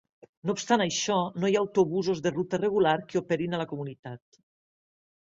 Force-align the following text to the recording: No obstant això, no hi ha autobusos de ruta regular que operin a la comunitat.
No 0.49 0.53
obstant 0.55 0.83
això, 0.85 1.17
no 1.43 1.51
hi 1.51 1.59
ha 1.59 1.61
autobusos 1.67 2.23
de 2.29 2.33
ruta 2.39 2.63
regular 2.65 2.97
que 3.13 3.23
operin 3.25 3.55
a 3.59 3.65
la 3.67 3.71
comunitat. 3.75 4.45